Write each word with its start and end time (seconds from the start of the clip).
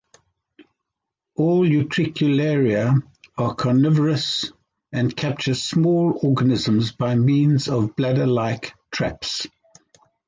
All 1.35 1.63
"Utricularia" 1.63 3.03
are 3.37 3.53
carnivorous 3.53 4.51
and 4.91 5.15
capture 5.15 5.53
small 5.53 6.19
organisms 6.23 6.91
by 6.91 7.13
means 7.13 7.67
of 7.67 7.95
bladder-like 7.95 8.73
traps. 8.89 9.45